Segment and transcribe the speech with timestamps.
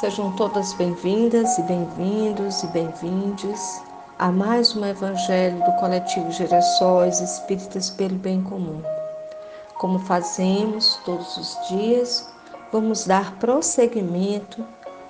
[0.00, 3.82] Sejam todas bem-vindas e bem-vindos e bem-vindes
[4.16, 8.80] a mais um Evangelho do Coletivo Gerações Espíritas pelo Bem Comum.
[9.76, 12.32] Como fazemos todos os dias,
[12.70, 14.64] vamos dar prosseguimento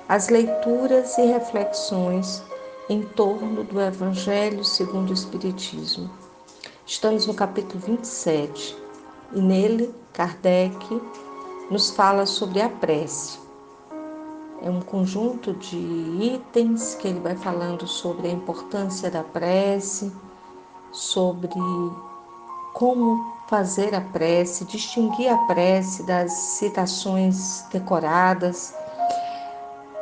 [0.09, 2.43] às leituras e reflexões
[2.89, 6.11] em torno do Evangelho segundo o Espiritismo.
[6.87, 8.75] Estamos no capítulo 27
[9.35, 10.99] e nele Kardec
[11.71, 13.48] nos fala sobre a prece
[14.63, 20.13] é um conjunto de itens que ele vai falando sobre a importância da prece,
[20.91, 21.55] sobre
[22.75, 28.75] como fazer a prece, distinguir a prece das citações decoradas.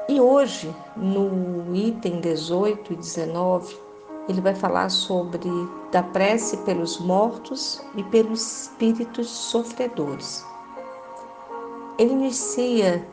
[0.09, 3.77] E hoje, no item 18 e 19,
[4.29, 5.49] ele vai falar sobre
[5.93, 10.45] da prece pelos mortos e pelos espíritos sofredores.
[11.99, 13.07] Ele inicia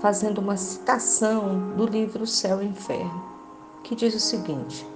[0.00, 3.24] fazendo uma citação do livro Céu e Inferno,
[3.82, 4.86] que diz o seguinte: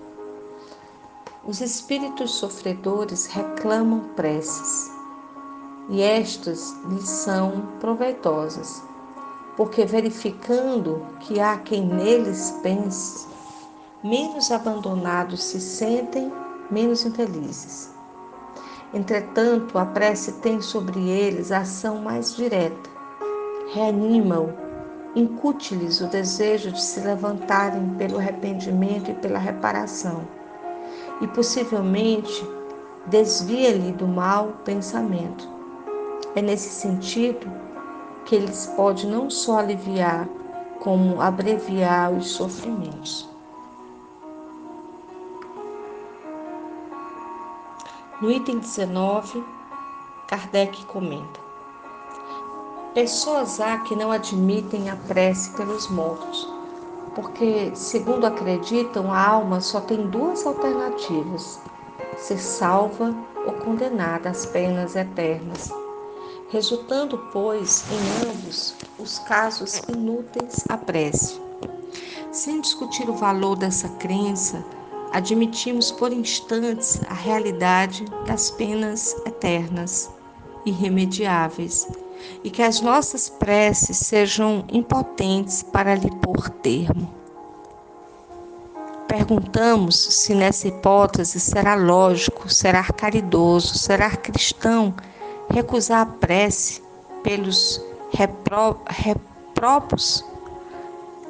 [1.44, 4.90] Os espíritos sofredores reclamam preces,
[5.88, 8.82] e estas lhes são proveitosas,
[9.56, 13.26] porque verificando que há quem neles pense,
[14.02, 16.32] menos abandonados se sentem,
[16.70, 17.90] menos infelizes.
[18.92, 22.90] Entretanto, a prece tem sobre eles ação mais direta,
[23.72, 24.69] reanima-o
[25.14, 30.22] incute-lhes o desejo de se levantarem pelo arrependimento e pela reparação,
[31.20, 32.46] e possivelmente
[33.06, 35.48] desvia-lhe do mau pensamento.
[36.34, 37.50] É nesse sentido
[38.24, 40.28] que eles pode não só aliviar,
[40.78, 43.28] como abreviar os sofrimentos.
[48.20, 49.42] No item 19,
[50.28, 51.40] Kardec comenta:
[52.94, 56.48] Pessoas há que não admitem a prece pelos mortos,
[57.14, 61.60] porque, segundo acreditam, a alma só tem duas alternativas:
[62.16, 63.14] ser salva
[63.46, 65.72] ou condenada às penas eternas,
[66.48, 71.40] resultando, pois, em ambos os casos inúteis a prece.
[72.32, 74.64] Sem discutir o valor dessa crença,
[75.12, 80.10] admitimos por instantes a realidade das penas eternas,
[80.66, 81.86] irremediáveis
[82.42, 87.20] e que as nossas preces sejam impotentes para lhe pôr termo.
[89.06, 94.94] Perguntamos se nessa hipótese será lógico, será caridoso, será cristão
[95.50, 96.80] recusar a prece
[97.22, 97.82] pelos
[98.88, 100.24] repróprios.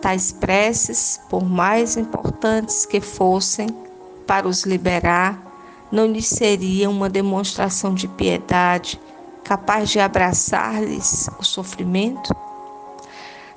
[0.01, 3.67] Tais preces, por mais importantes que fossem
[4.27, 5.43] para os liberar,
[5.91, 9.01] não lhes seria uma demonstração de piedade
[9.51, 12.33] capaz de abraçar-lhes o sofrimento?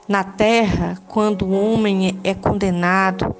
[0.07, 3.35] Na terra, quando o homem é condenado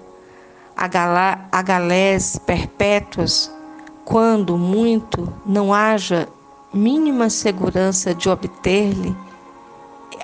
[0.77, 3.51] a, galá, a galés perpétuas,
[4.05, 6.29] quando muito não haja
[6.71, 9.17] mínima segurança de obter-lhe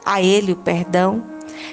[0.06, 1.24] a ele o perdão,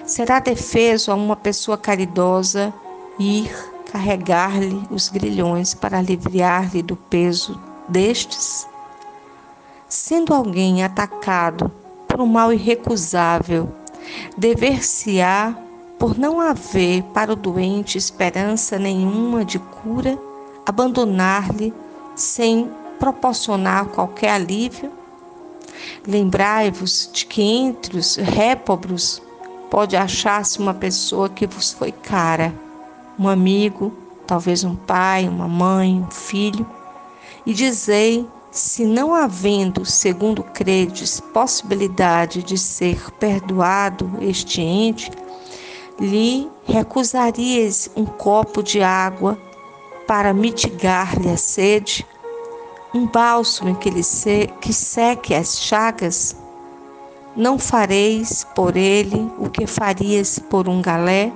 [0.06, 2.72] será defeso a uma pessoa caridosa
[3.18, 3.54] ir
[3.92, 8.66] carregar-lhe os grilhões para aliviar-lhe do peso destes?
[9.88, 11.70] Sendo alguém atacado
[12.08, 13.72] por um mal irrecusável,
[14.36, 15.56] dever-se-á
[15.96, 20.18] por não haver para o doente esperança nenhuma de cura,
[20.66, 21.72] abandonar-lhe
[22.16, 24.90] sem proporcionar qualquer alívio?
[26.04, 29.22] Lembrai-vos de que entre os répobros
[29.70, 32.52] pode achar-se uma pessoa que vos foi cara,
[33.16, 33.92] um amigo,
[34.26, 36.66] talvez um pai, uma mãe, um filho,
[37.44, 45.10] e dizei se não havendo, segundo credes, possibilidade de ser perdoado este ente,
[46.00, 49.38] lhe recusarias um copo de água
[50.06, 52.06] para mitigar-lhe a sede,
[52.94, 56.34] um bálsamo que lhe se, que seque as chagas?
[57.36, 61.30] Não fareis por ele o que farias por um galé?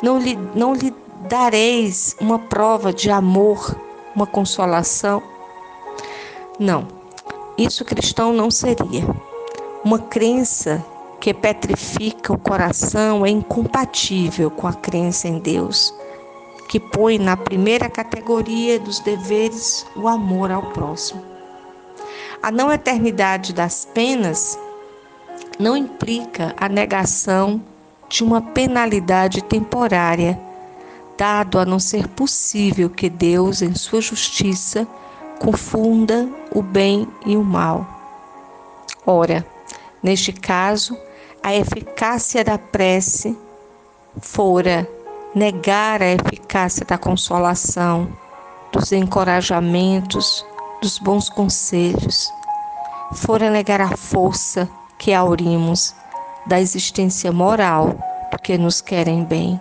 [0.00, 0.94] Não lhe, não lhe
[1.28, 3.76] dareis uma prova de amor,
[4.14, 5.20] uma consolação?
[6.58, 6.88] Não,
[7.58, 9.04] isso cristão não seria.
[9.84, 10.84] Uma crença
[11.20, 15.94] que petrifica o coração é incompatível com a crença em Deus,
[16.68, 21.22] que põe na primeira categoria dos deveres o amor ao próximo.
[22.42, 24.58] A não eternidade das penas
[25.58, 27.60] não implica a negação
[28.08, 30.40] de uma penalidade temporária,
[31.18, 34.86] dado a não ser possível que Deus, em sua justiça,
[35.38, 37.86] confunda o bem e o mal.
[39.06, 39.46] Ora,
[40.02, 40.96] neste caso,
[41.42, 43.36] a eficácia da prece
[44.20, 44.88] fora
[45.34, 48.08] negar a eficácia da consolação,
[48.72, 50.44] dos encorajamentos,
[50.80, 52.32] dos bons conselhos,
[53.12, 54.68] fora negar a força
[54.98, 55.94] que aurimos
[56.46, 57.94] da existência moral
[58.30, 59.60] do que nos querem bem.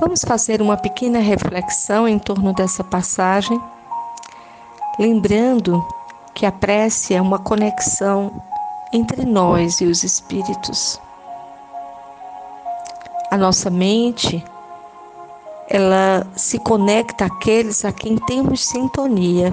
[0.00, 3.60] Vamos fazer uma pequena reflexão em torno dessa passagem,
[4.98, 5.86] lembrando
[6.34, 8.42] que a prece é uma conexão
[8.94, 10.98] entre nós e os espíritos.
[13.30, 14.42] A nossa mente,
[15.68, 19.52] ela se conecta àqueles a quem temos sintonia.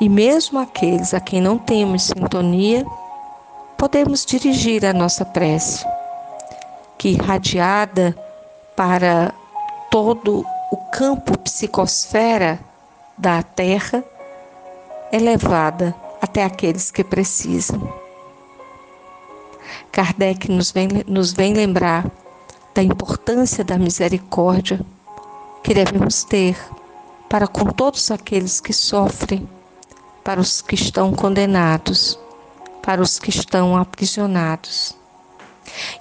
[0.00, 2.86] E mesmo aqueles a quem não temos sintonia,
[3.76, 5.84] podemos dirigir a nossa prece,
[6.96, 8.16] que irradiada
[8.80, 9.34] para
[9.90, 10.42] todo
[10.72, 12.58] o campo psicosfera
[13.18, 14.02] da Terra
[15.12, 17.92] é levada até aqueles que precisam.
[19.92, 22.10] Kardec nos vem, nos vem lembrar
[22.74, 24.80] da importância da misericórdia
[25.62, 26.56] que devemos ter
[27.28, 29.46] para com todos aqueles que sofrem,
[30.24, 32.18] para os que estão condenados,
[32.80, 34.96] para os que estão aprisionados.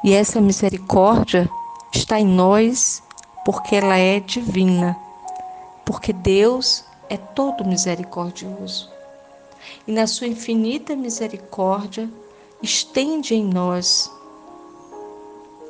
[0.01, 1.49] E essa misericórdia
[1.93, 3.01] está em nós
[3.43, 4.97] porque ela é divina,
[5.85, 8.89] porque Deus é todo misericordioso.
[9.87, 12.09] E na sua infinita misericórdia,
[12.61, 14.11] estende em nós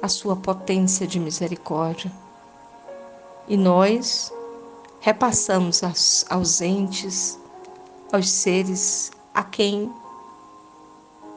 [0.02, 2.12] a sua potência de misericórdia.
[3.48, 4.32] E nós
[5.00, 7.40] repassamos aos ausentes,
[8.12, 9.92] aos seres a quem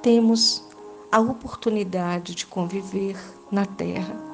[0.02, 0.64] temos
[1.10, 3.16] a oportunidade de conviver
[3.50, 4.31] na Terra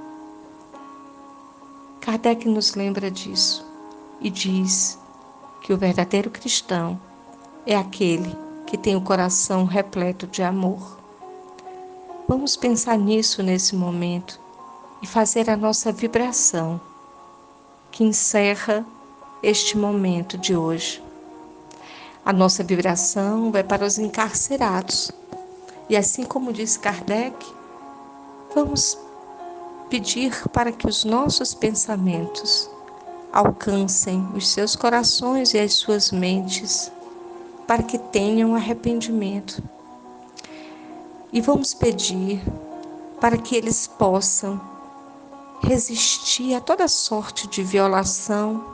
[2.08, 3.62] Kardec nos lembra disso
[4.18, 4.98] e diz
[5.60, 6.98] que o verdadeiro cristão
[7.66, 8.34] é aquele
[8.66, 10.98] que tem o coração repleto de amor.
[12.26, 14.40] Vamos pensar nisso nesse momento
[15.02, 16.80] e fazer a nossa vibração
[17.90, 18.86] que encerra
[19.42, 21.04] este momento de hoje.
[22.24, 25.12] A nossa vibração vai para os encarcerados.
[25.90, 27.36] E assim como diz Kardec,
[28.54, 28.96] vamos
[29.88, 32.68] pedir para que os nossos pensamentos
[33.32, 36.90] alcancem os seus corações e as suas mentes,
[37.66, 39.62] para que tenham arrependimento.
[41.32, 42.42] E vamos pedir
[43.20, 44.60] para que eles possam
[45.60, 48.64] resistir a toda sorte de violação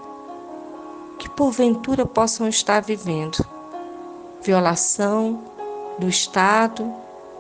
[1.19, 3.45] que porventura possam estar vivendo.
[4.43, 5.43] Violação
[5.99, 6.93] do Estado,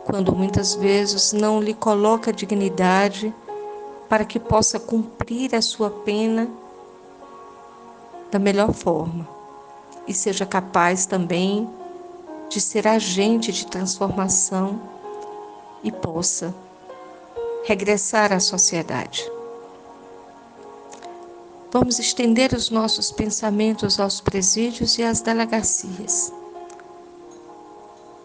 [0.04, 3.32] quando muitas vezes não lhe coloca dignidade
[4.08, 6.48] para que possa cumprir a sua pena
[8.30, 9.28] da melhor forma
[10.06, 11.68] e seja capaz também
[12.48, 14.80] de ser agente de transformação
[15.82, 16.54] e possa
[17.64, 19.30] regressar à sociedade.
[21.72, 26.32] Vamos estender os nossos pensamentos aos presídios e às delegacias,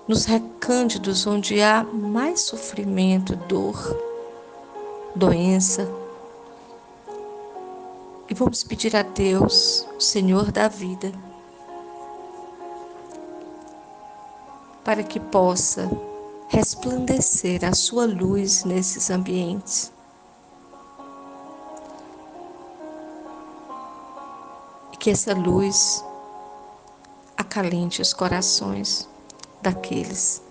[0.08, 4.09] nos recândidos onde há mais sofrimento, dor,
[5.20, 5.88] doença.
[8.30, 11.12] E vamos pedir a Deus, o Senhor da vida,
[14.84, 15.90] para que possa
[16.48, 19.92] resplandecer a sua luz nesses ambientes.
[24.94, 26.04] E que essa luz
[27.36, 29.08] acalente os corações
[29.62, 30.42] daqueles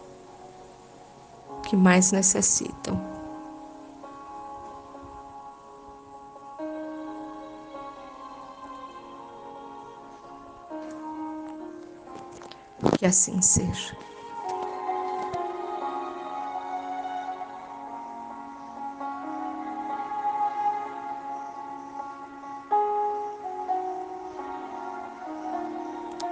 [1.62, 3.07] que mais necessitam.
[12.98, 13.96] Que assim seja.